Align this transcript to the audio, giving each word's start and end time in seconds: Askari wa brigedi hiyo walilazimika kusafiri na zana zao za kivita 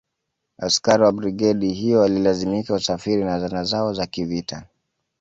Askari 0.57 1.03
wa 1.03 1.11
brigedi 1.11 1.73
hiyo 1.73 1.99
walilazimika 1.99 2.73
kusafiri 2.73 3.23
na 3.23 3.39
zana 3.39 3.63
zao 3.63 3.93
za 3.93 4.05
kivita 4.07 4.63